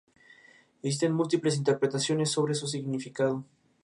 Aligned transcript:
Existen 0.81 1.13
múltiples 1.13 1.55
interpretaciones 1.57 2.31
sobre 2.31 2.55
su 2.55 2.65
significado. 2.65 3.45